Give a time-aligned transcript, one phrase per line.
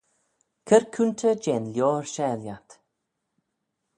[0.67, 2.69] Cur coontey jeh'n lioar share lhiat.